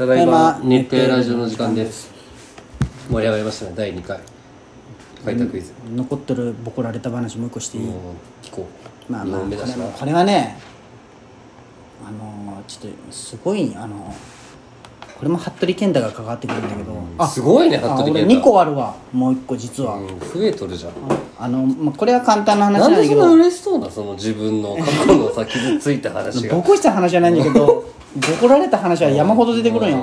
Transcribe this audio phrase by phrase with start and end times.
[0.00, 2.10] ただいま日程ラジオの時間です。
[3.10, 3.72] 盛り上がりましたね。
[3.76, 4.18] 第2回。
[5.26, 7.96] 開拓クイズ、残ってるボコられた話もう一個していい、もう
[8.42, 8.66] 聞こ
[9.08, 9.12] う。
[9.12, 10.56] 2まあまあこれこれはね
[12.02, 14.14] あのちょっとすごいあの
[15.18, 18.36] これも服部健太が関わってくるんだけど、あすごいね服部健太。
[18.36, 18.94] 2個あるわ。
[19.12, 20.92] もう1個実は、うん増えとるじゃん。
[21.38, 26.56] あの、まあ、これは簡単な話なでそんななんんだけど嬉しそうなその自分の過去のさ傷ついた話が。
[26.56, 27.84] ボコした話じゃないんだけど
[28.16, 30.00] ボコられた話は山ほど出てくるんよ、う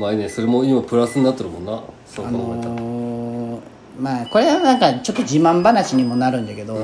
[0.00, 0.28] まあね。
[0.28, 1.82] それも今プラスになってるもんな。
[2.06, 3.60] そうあ考えたら、のー
[3.98, 6.76] まあこれはなんかちょっと自慢話にもなるんだけど、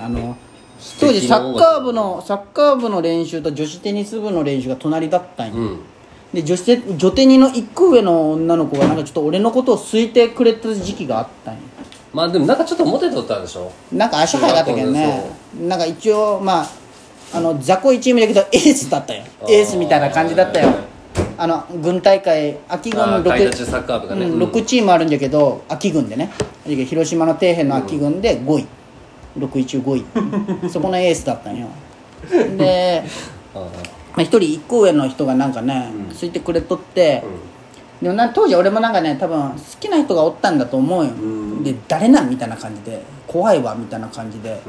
[0.00, 0.36] あの
[1.00, 5.80] 当時サッカー部のサッカー部の練習と女子テニス部の練習が隣だったんよ、うん。
[6.32, 11.60] で女子テ女テニの一個上の女の子がなんかちょっと俺のことを好いてくれた時期があったんよ。
[12.12, 13.72] まあでもなんかちょっとモテとったんでしょ。
[13.92, 15.30] なんか足早かったけどね。
[15.60, 16.66] なんか一応まあ
[17.34, 19.22] あの雑魚チームだけど エースだったよ。
[19.48, 20.68] エースみたいな感じだったよ。
[21.38, 24.42] あの軍大会秋軍あー6海田中サッカー部がね、うん、うん。
[24.50, 26.30] 6チームあるんだけど秋軍でね。
[26.66, 28.66] 広島の底辺の秋軍で5位、
[29.38, 29.96] 6位中5
[30.62, 30.68] 位。
[30.70, 31.66] そこのエースだったんよ。
[32.56, 33.02] で、
[33.54, 33.64] あま
[34.18, 37.24] あ、1人1個上の人がなんかね、ついてくれとって、
[38.00, 41.64] でもな当時俺もなんかね多分好きな人がおったんだと思うよ、ん。
[41.64, 44.60] で誰なんみたいな感じで怖いわみたいな感じで、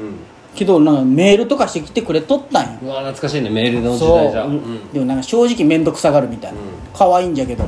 [0.54, 2.78] けどなんかメールとかしてきてくれとったんよ。
[2.82, 3.50] うわ懐かしいね。
[3.50, 4.50] メールの時代じゃん、う。
[4.50, 4.56] うん。
[4.56, 6.66] んでもなんか正直面倒くさがるみたいな、うん。
[6.92, 7.64] 可愛いんじゃけど、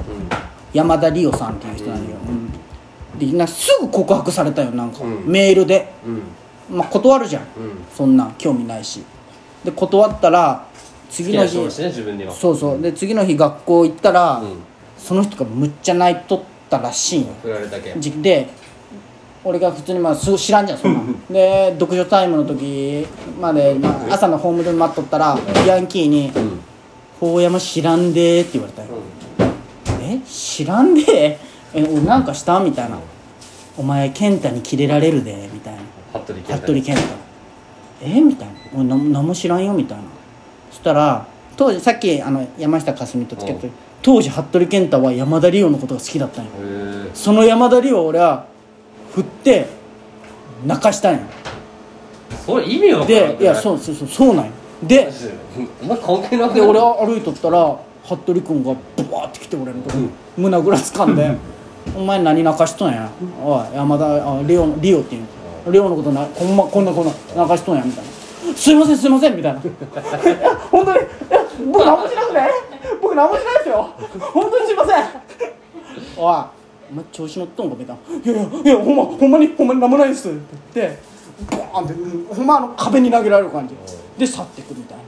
[0.73, 3.19] 山田理央さんっていう人なんだよ、うん。
[3.19, 5.25] でなすぐ告白されたよなんか、うん。
[5.27, 5.93] メールで、
[6.70, 6.77] うん。
[6.78, 7.48] まあ、断るじゃん、うん。
[7.95, 9.03] そんなん興味ないし。
[9.65, 10.67] で断ったら
[11.11, 11.59] 次の日。
[11.59, 12.33] ね自分には。
[12.33, 12.81] そうそう。
[12.81, 14.56] で次の日学校行ったら、うん。
[14.98, 17.28] その人がむっちゃ泣いとったらしいんよ。
[18.23, 18.48] で
[19.48, 21.00] 俺が普通にまあすぐ知らんじゃんそんな。
[21.00, 23.06] んで読書タイムの時
[23.41, 26.61] まで、まあ、朝のホームで待っとったらヤンキーにうん
[27.20, 28.88] 「法山知らんで」って言われたよ
[30.03, 30.19] 「え？
[30.27, 31.38] 知らんで
[31.72, 32.98] え俺なんかした?」みたいな
[33.78, 35.81] 「お前健太にキレられるで」みたいな。
[36.56, 37.15] 服部健太
[38.03, 38.21] え？
[38.21, 40.04] みたいな「俺何何も知らんよ」みたいな。
[40.72, 41.25] そしたら
[41.56, 43.72] 当時さっきあの山下かすみとつけてうん。
[44.03, 46.50] 当時服部健太は山田理央のことが好きだったんよ。
[47.15, 48.44] その山田理央を俺は
[49.16, 49.66] 振って
[50.66, 51.21] 泣かしたんよ。
[52.44, 54.53] それ意味わからんでいやそううそうそうそうなんよ。
[54.82, 55.09] で
[55.82, 61.34] お前関係なくで俺歩いとったら服部君がブワーって来て俺のとこに胸ぐらつかんで
[61.97, 63.09] 「お前何泣かしとんや？
[63.43, 68.10] おい山田あリオリオっていうリオのことなほんまこんなこんな泣かしとんや」みたいな
[68.54, 69.65] 「すいませんすいません」みたいな「い
[70.43, 71.38] や本当にいや
[71.72, 72.41] 僕何もしなくて
[73.00, 73.88] 僕何もしないですよ。
[74.34, 75.04] 本当にすいません」
[76.19, 76.34] おい
[76.91, 80.38] お前調子乗っとんかみたいな「いやいやいやほんまほんまにほんまに何もないです」って
[80.74, 80.98] 言って
[81.50, 81.88] ボーンっ
[82.28, 83.74] てほんまあの壁に投げられる感じ。
[84.19, 85.04] で去ってくるみたいな、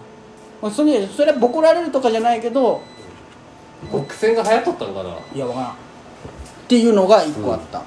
[0.60, 2.82] まあ、それそれはボコられるとかじゃないけど
[3.90, 5.10] ボク戦が流行っとったんかな？
[5.34, 5.70] いやわからん。
[5.70, 5.74] っ
[6.68, 7.80] ていうのが一個あった、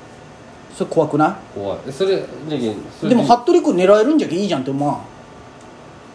[0.75, 1.79] それ怖くな怖い。
[1.87, 4.97] えそれでも服部君狙えるんじゃけいいじゃんってまあ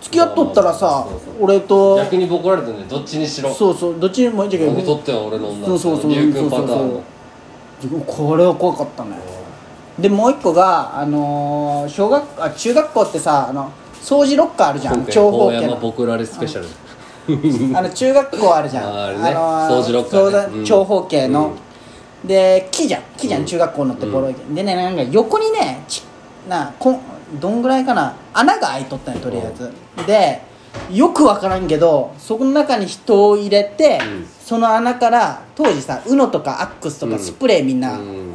[0.02, 1.06] 付き合っとったらさ
[1.40, 3.54] 俺と逆にボコられてんねどっちにしろ。
[3.54, 7.02] そうそうどっちにもいいんじゃけ僕とっては俺の女そうそうそうそうのそうそう
[8.06, 9.18] これは怖かったね。
[9.98, 13.70] でもう一個があのー小学あ中学校ってさあの
[14.00, 15.04] 掃除ロッカーあるじゃん。
[15.06, 15.76] 長方形の。
[15.76, 17.76] ボコられスペシャル。
[17.76, 18.84] あの中学校あるじゃん。
[18.84, 19.34] あ ーあるね。
[19.34, 20.64] の掃除ロッカーね。
[20.64, 21.52] 長方形の、
[22.24, 23.02] で木じゃん。
[23.16, 26.04] 木じゃん、中学校のところ、でねなんか横にねち
[26.48, 27.00] なこん
[27.40, 28.14] どんぐらいかな。
[28.32, 29.72] 穴が開いとったんよとりあえず、
[30.06, 30.42] で
[30.90, 34.26] よくわからんけどそこの中に人を入れて、うん。
[34.46, 37.18] その穴から当時さ UNO とかアックスとかうん。
[37.18, 38.26] スプレーみんなうん。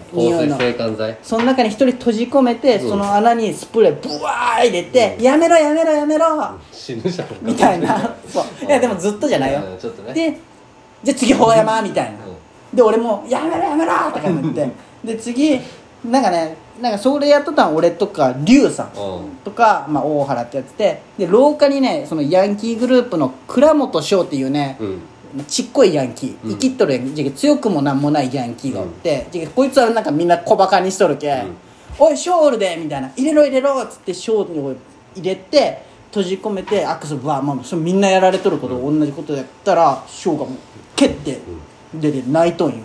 [1.23, 2.89] その中に一人閉じ込めて、うん。
[2.89, 7.27] その穴にスプレーブワー入れて、やめろやめろやめろ、死ぬじゃん。
[7.41, 8.13] みたいな。
[8.27, 8.65] そう。
[8.65, 9.61] いやでもずっとじゃないよ。
[9.71, 10.13] うんちょっとね。
[10.13, 10.37] で
[11.03, 14.69] じゃあ次法山みたいな、うで俺も「やめろやめろ!」とか言って。
[15.03, 15.59] で次
[16.05, 19.35] なんかねなんかそれやっとったの俺とか龍さんうん。
[19.43, 25.01] とか、まあ、大原ってやっててで廊下にねそのヤンキーグループの倉本翔っていうね、うん。
[25.47, 26.51] ちっこいヤンキー、うん。
[26.53, 31.43] 生きっとるじゃけ強くもなんもないヤンキーがおって、じゃけこいつはなんかみんな小バカにしとるけ、
[31.97, 33.11] おいショールでみたいな。
[33.15, 34.75] 入れろ入れろっつってショールを
[35.15, 40.57] 入れて閉じ込めてアクセルバーまあそれみんなやられとること同じことやったらショーがもう
[40.95, 41.39] 蹴って
[41.93, 42.77] 出て泣いとんよ、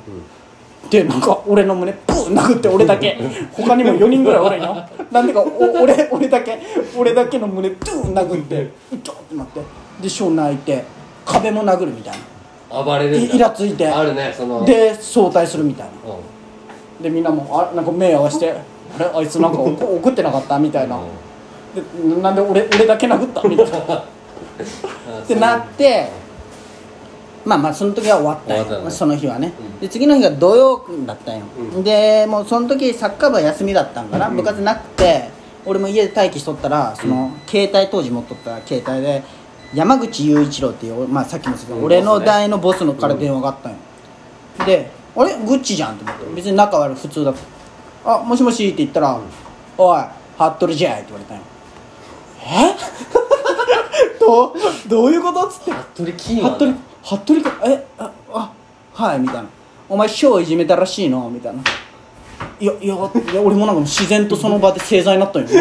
[0.91, 3.19] でなんか俺の胸プー殴って俺だけ。
[3.53, 4.89] 他にも4人ぐらいおるんよ。
[5.11, 6.59] なんでかお俺俺だけ
[6.97, 8.63] 俺だけの胸プー殴って
[8.93, 9.61] うっとってなって。
[10.01, 10.85] でショー泣いて
[11.25, 12.15] 壁も殴るみたい
[12.71, 12.83] な。
[12.85, 13.35] 暴れるんだ。
[13.35, 13.89] イラついて。
[13.89, 14.65] あるねその。
[14.65, 15.93] で早退するみたいな。
[16.13, 17.03] うん。
[17.03, 18.53] でみんなもあなんか目合わせて
[18.97, 20.99] 「あれあいつなんか怒怒ってなかった?」みたいな。
[21.75, 21.83] で
[22.23, 23.79] なんで俺俺だけ殴ったみたいな。
[25.23, 26.09] ってなって
[27.47, 28.81] まあまあその時は終わったんよ。
[28.83, 28.91] ね。
[28.91, 31.45] その日はね、で次の日が土曜だったんよ、
[31.83, 35.31] でもうその時サッカー部は休みだったんかな、部活なくて
[35.65, 39.23] 俺も家で待機しとったらその、携帯当時持っとった携帯で
[39.75, 41.85] 山口雄一郎っていう、まあ、さっきも言ったけど、うん。
[41.85, 43.79] 俺の代のボスのから電話があったんよ、
[44.67, 45.37] であれ？
[45.47, 46.35] グッチじゃんって思って。
[46.35, 47.33] 別に仲悪い普通だ
[48.05, 49.19] あもしもしって言ったら
[49.79, 50.01] 「おい
[50.37, 51.43] 服部じゃい」って言われたんよ。
[52.45, 52.77] え？
[54.21, 54.53] どう？
[54.89, 55.47] どういうこと？
[55.49, 55.73] っつって。
[55.73, 56.75] 服部金は服部
[57.07, 58.53] 服部君えああ
[58.93, 59.45] はいみたいな。
[59.89, 61.31] お前ショーいじめたらしいの？
[61.31, 61.63] みたいな。
[62.59, 62.99] いやいやい
[63.35, 65.49] や俺もなんか自然とその場で正座になったんよ。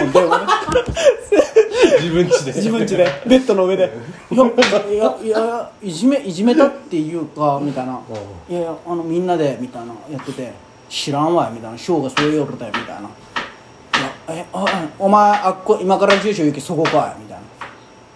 [2.02, 2.54] 自分ちで。
[2.54, 3.08] 自分家で。
[3.28, 3.94] ベッドの上で
[4.32, 4.50] 「いやい
[4.98, 8.00] やいやいじめいじめたっていうか」みたいな
[8.50, 10.54] 「いやいやあのみんなで」みたいなやってて
[10.90, 17.38] 「知らんわよ」みたいな「ショーがそういう夜だよ」みたいな「いやえああお前あっこ今から住所行けそこかい」みたい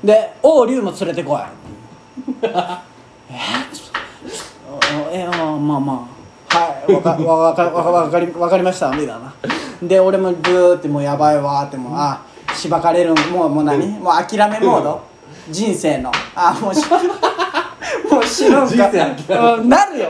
[0.04, 0.14] な。
[0.14, 1.42] で「おう龍も連れてこい」
[2.42, 2.89] えちょ
[3.36, 3.36] っ
[3.72, 6.20] とえあまあまあ。
[6.52, 8.90] はいわかわかわかわかりわかりました。
[8.90, 9.34] みたいな。
[9.84, 13.88] で俺もブーってもうやばいわーってもうあしばかれるもうもう何？
[14.00, 15.02] もう諦めモード？
[15.50, 16.12] 人生の。
[16.36, 16.84] あもうし
[18.10, 18.92] もう死ぬんか。
[19.64, 20.10] なるよ。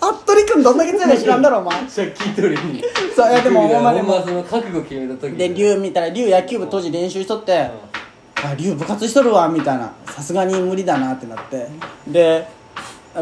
[0.00, 1.82] 服部君どんだけ強いか知らんだろお前。
[1.82, 2.62] 借金取り。
[2.64, 2.82] に
[3.14, 4.22] そういやでもお前でも。
[4.22, 7.70] その覚悟決めた時で龍見たら龍野球部当時練習しとって、
[8.44, 9.92] あ龍部活しとるわみたいな。
[10.06, 11.68] さすがに無理だなってなって。
[12.08, 12.46] で、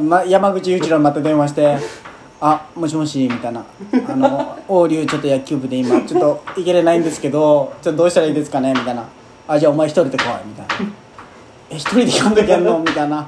[0.00, 1.76] ま、山口雄一郎にまた電話して
[2.40, 3.64] 「あもしもし」みたいな
[4.08, 9.04] 「あの 王龍ちょっと野球部で今ちょっと行けれないんですけどちょっとどうしたらいいですかね」みたいな
[9.48, 10.92] 「あじゃあお前一人で来い」みたいな
[11.70, 13.26] 「え一人で行かんときやんの?」みたいな。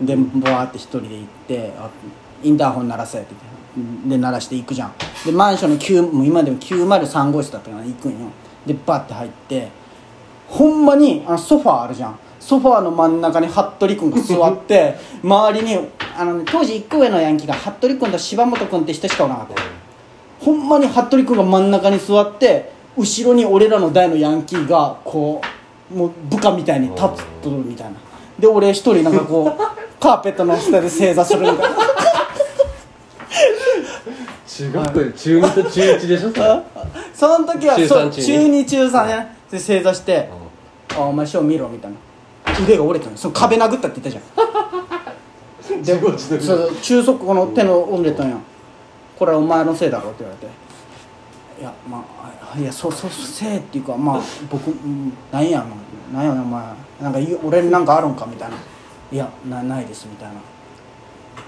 [0.00, 1.88] でボワーって一人で行ってあ
[2.44, 3.34] インターホン鳴らせって
[4.06, 4.92] で鳴らして行くじゃん。
[5.26, 8.18] でマンションの9もう今でも903号室だったかな行くんよ。
[8.64, 9.68] でバッて入って
[10.48, 12.18] ほんまにあのソファーあるじゃん。
[12.40, 15.78] ソファーの真ん中に服部君が座って周りに
[16.16, 19.68] あの、ね、当時1個上のヤンキーが服部君と柴本君って人しかおらなかったよ
[20.40, 25.42] ほんまに服部君が真ん中に座って後ろに俺らの代のヤンキーがこ
[25.92, 27.08] うもう部下みたいに立っ
[27.42, 27.98] とるみたいな。
[28.38, 29.60] で俺一人なんかこう
[30.00, 31.68] カーペットの下で正座するみたいな。
[34.46, 36.62] 中学校で中2と中1でしょそれ。
[37.14, 38.64] その時は中そう3中中二。
[38.64, 40.28] 2中3じゃないで正座して
[40.96, 41.96] 「あお前ショー見ろ」みたいな。
[42.62, 43.16] 腕が折れたの。
[43.16, 44.20] その壁殴ったって言った
[45.70, 45.82] じゃん。
[45.84, 46.42] で 自業自得。
[46.42, 48.36] そう中足この手の折れたんや。
[49.18, 50.52] これはお前のせいだろって言われて。
[51.60, 52.04] いやま
[52.54, 55.48] あいやそうそうせいっていうかまあ僕うんなん。
[55.48, 55.64] や
[56.12, 56.62] なんやお前。
[57.00, 58.56] なんか俺になんかあるんかみたいな。
[59.12, 60.34] いやなないですみたいな。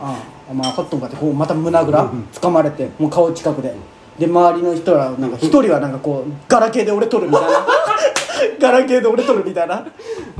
[0.00, 0.14] ああ
[0.48, 3.74] お前分かっとんかってこうまた胸ぐら掴まれてもう顔近くで。
[4.18, 7.48] で周りの人らなんか一人はなんかこうガラケーで俺撮るみたいな
[8.58, 9.74] ガラケーで俺撮るみたいな。
[9.76, 9.84] あ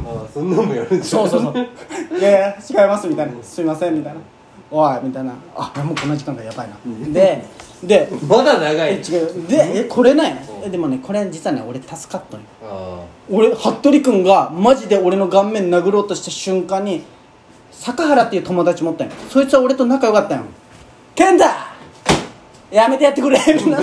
[0.04, 1.02] あそんなんもやるんじゃん。
[1.04, 2.18] そうそうそう。
[2.18, 3.42] いやいや違いますみたいな。
[3.42, 4.20] すいませんみたいな。
[4.70, 5.34] おいみたいな。
[5.54, 6.76] あもうこんな時間がやばいな。
[7.12, 7.44] で
[7.82, 9.48] でまだ長えい違う。
[9.48, 12.48] でえこれなんやねえでもねこれ実はね俺助かったのよ。
[12.62, 17.02] あ俺服部君がマジで俺の顔面殴ろうとした瞬間に
[17.72, 19.14] 坂原っていう友達持ったんよ。
[19.28, 20.44] そいつは俺と仲良かったんよ
[21.14, 21.44] 「健太!
[22.70, 23.78] やめてやってくれ」みたいな。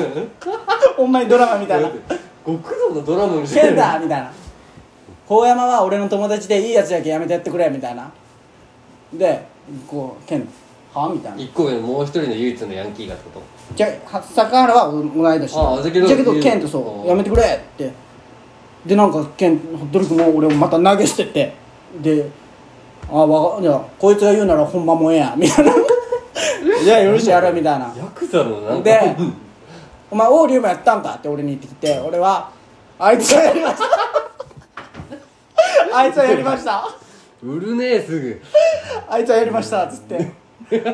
[0.96, 1.88] ほんまにドラマみたいな。
[1.88, 1.92] あ
[2.48, 4.32] 極道のドラマ「みたい健太!」なみたいな
[5.28, 8.10] 「法山は俺の友達でいいやつやけやめてやってくれ」みたいな。
[9.14, 9.46] で
[9.88, 10.48] こう「健
[10.94, 11.38] は?」みたいな。
[11.38, 13.42] 一個上のもう一人の唯一のヤンキーがってこと？
[13.76, 17.92] じゃあ坂原は同い年ああだけどだけどケンとそううんやめてくれって。
[18.86, 19.60] でなんかケン
[19.92, 21.54] 服部君も俺をまた投げ捨てて。
[22.02, 22.30] で
[23.12, 25.74] 「あわかじゃあこいつが言うならほんまもんや」みたいな
[26.84, 27.94] 「じゃあよろしくやる」みたいな。
[27.98, 29.16] ヤクザのなんかで
[30.10, 32.50] 「お前王龍もやったんか?」って俺に言ってきて俺は
[33.00, 33.86] 「あいつはやりました」
[35.98, 36.88] あいつはやりました。
[37.44, 38.42] 売るねえすぐ。
[39.08, 40.18] あいつはやりましたっつって。
[40.70, 40.88] で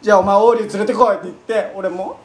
[0.00, 2.16] じゃあお前王龍連れてこいって言って俺も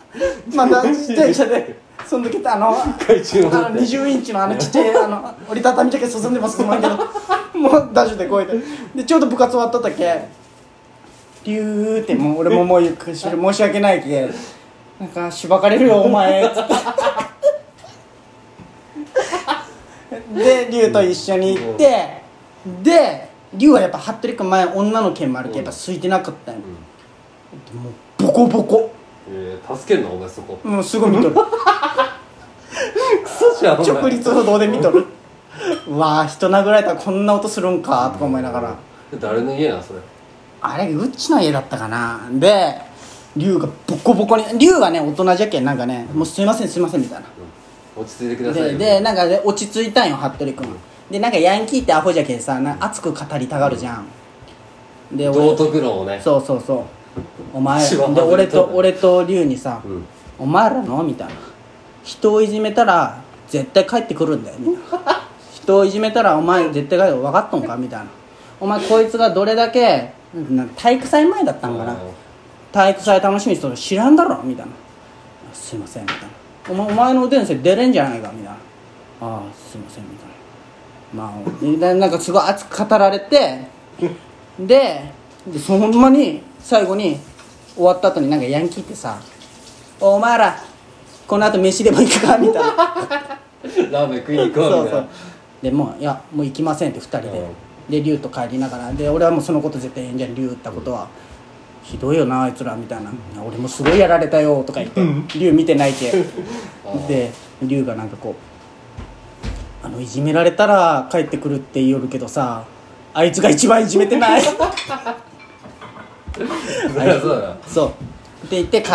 [0.53, 6.97] また自転車でその時あのあの20インチのあのちっちゃいあの折りたたみジャケ進んでますすまんけど
[7.57, 8.53] もうダッシュでこいで。
[8.95, 10.27] でちょうど部活終わっとったけ
[11.46, 14.29] リューってもう俺ももうゆっくり申し訳ないけ
[15.00, 16.46] なんかしばかれるよお前。
[16.46, 16.74] っつって
[20.43, 22.22] で龍と一緒に行って
[22.84, 27.93] で龍はやっぱ服部君前女の件もあるけどやっぱ空いてなかったんよ、もう
[28.24, 28.91] ボコボコ。
[29.31, 30.12] えー助けんの？
[30.13, 30.60] お前そこ。
[30.63, 31.36] もうすごい見とる。
[31.36, 35.05] クソじゃん直立不動で見とる。
[35.88, 38.75] うわー人殴られたらこんな音するんかとか思いながら。
[39.19, 40.00] 誰の家なんそれ
[40.61, 42.21] あれうちの家だったかな。
[42.33, 42.81] で
[43.37, 47.27] 龍がボコボコに龍はね大人じゃけんなんかねもうすいませんすいませんみたいな。
[47.95, 48.63] 落ち着いてください。
[48.63, 50.67] よででなんかで落ち着いたんよ服部君。
[51.11, 54.07] でなんかヤンキーってアホじゃけんさな熱く語りたがるじゃん。
[55.15, 56.19] で道徳論をね。
[56.23, 56.83] そうそうそう。
[57.53, 60.05] お前で俺と俺と龍にさ、うん。
[60.37, 61.03] お前らの？
[61.03, 61.33] みたいな。
[62.03, 64.57] 人をいじめたら絶対帰ってくるんだよ。
[64.59, 67.21] みたいな人をいじめたらお前絶対帰る。
[67.21, 67.75] 分かっとんか？
[67.75, 68.05] みたいな。
[68.59, 70.18] お前こいつがどれだけな
[70.75, 71.95] 体育祭前だったんかな。
[72.71, 74.71] 体育祭楽しみにしてるの知らんだろみたいな
[75.53, 76.27] 「すいません」みたいな
[76.69, 78.51] 「お前お前の伝説出れんじゃないか」みたいな
[79.21, 81.24] 「ああすいません」みたいな。
[81.24, 83.67] まあでなんかすごい熱く語られて
[84.59, 85.12] で
[85.48, 87.19] でそんまに最後に
[87.75, 89.17] 終わった後になんかヤンキーってさ
[90.00, 90.55] 「お前ら
[91.27, 92.69] この後飯でも行くか」みたいな。
[93.91, 94.83] ラーメン食いに行こうそうそう。
[94.83, 95.07] みたいな
[95.63, 97.48] でもういやもう行きませんって2人で、
[97.89, 101.08] で龍と帰りながらで俺はもうそのこと絶対言えんじゃん龍ったことは、
[101.84, 103.12] ひどいよなあいつらみたいな、
[103.43, 104.91] 俺もすごいやられたよとか言っ
[105.25, 106.12] て龍見てないけ
[107.08, 107.31] で
[107.63, 108.36] 龍がなんかこ
[109.84, 112.63] うあのいじめられたら帰ってくるって言いよるけどさ
[113.13, 114.41] あいつが一番いじめてない。
[114.46, 114.51] そ
[117.03, 117.58] りゃそうだな。
[117.67, 117.88] そう。
[117.88, 117.91] っ
[118.50, 118.93] て言って帰っ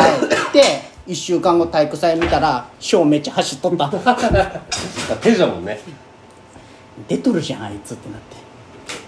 [0.53, 0.63] て
[1.07, 3.91] 1週間後体育祭見たらショーめっちゃ走っとった。
[5.21, 5.79] 手じゃもんね。
[7.09, 8.37] 出とるじゃんあいつってなって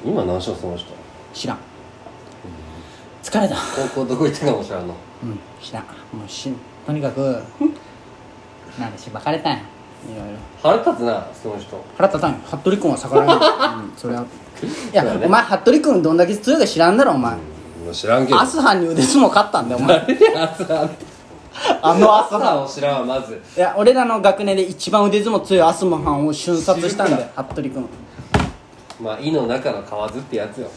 [0.06, 0.86] 今何しようその人？
[1.34, 1.58] 知らん。
[3.24, 3.56] 疲れた。
[3.56, 4.94] 高校どこ行ったかも知らんの。
[5.24, 5.82] うん知らん。
[5.82, 6.52] もうし
[6.86, 7.42] とにかく
[8.78, 9.58] なんでしばかれたんや。
[9.58, 9.62] い
[10.16, 10.38] ろいろ。
[10.62, 11.84] 腹立つなその人。
[11.96, 12.38] 腹立たんよ。
[12.48, 13.36] 服部君は逆らえない、
[13.82, 14.22] うん、それは。
[14.92, 15.26] いや、ね。
[15.26, 17.38] お前服部君どんだけ強いか知らんだろお前、も
[17.90, 18.40] う知らんけど。
[18.40, 19.98] アスハンに腕相撲勝ったんだよお前。
[19.98, 20.90] 誰でアスハン
[21.82, 22.42] あのアスハン。
[22.42, 23.42] 朝を知らんわまず。
[23.56, 27.88] いや俺らの学年で一番腕相撲強いアスマハンを瞬殺したんだよ服部君
[29.00, 30.70] まあ胃の中の蛙ってやつよ。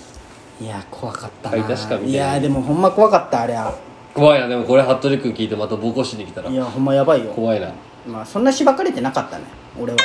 [0.61, 2.11] いや怖かったはい確かなみたい。
[2.11, 3.73] ないやでもほんま怖かったあれは。
[4.13, 6.49] 怖いなでもこれ服部君聞いてまたボコしに来たら。
[6.49, 7.31] いやほんまやばいよ。
[7.31, 7.71] 怖いな。
[8.07, 9.43] まあそんなしばかれてなかったね
[9.79, 9.99] 俺は。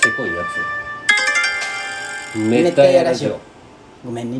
[0.00, 0.44] せこいや
[2.34, 2.38] つ。
[2.38, 3.38] 熱帯夜ラジオ
[4.04, 4.36] ごめんね